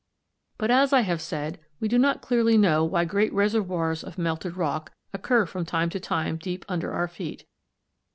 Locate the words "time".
5.63-5.91, 5.99-6.37